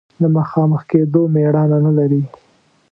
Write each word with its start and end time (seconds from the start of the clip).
د 0.21 0.23
مخامخ 0.35 0.81
کېدو 0.91 1.21
مېړانه 1.33 1.77
نه 1.85 1.91
لري. 1.97 2.23